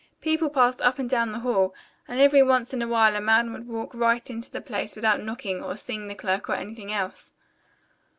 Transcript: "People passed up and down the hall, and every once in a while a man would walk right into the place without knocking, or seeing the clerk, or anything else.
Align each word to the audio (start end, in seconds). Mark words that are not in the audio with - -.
"People 0.19 0.49
passed 0.49 0.81
up 0.81 0.97
and 0.97 1.07
down 1.07 1.31
the 1.31 1.41
hall, 1.41 1.75
and 2.07 2.19
every 2.19 2.41
once 2.41 2.73
in 2.73 2.81
a 2.81 2.87
while 2.87 3.15
a 3.15 3.21
man 3.21 3.53
would 3.53 3.67
walk 3.67 3.93
right 3.93 4.31
into 4.31 4.49
the 4.49 4.59
place 4.59 4.95
without 4.95 5.21
knocking, 5.21 5.61
or 5.61 5.77
seeing 5.77 6.07
the 6.07 6.15
clerk, 6.15 6.49
or 6.49 6.55
anything 6.55 6.91
else. 6.91 7.33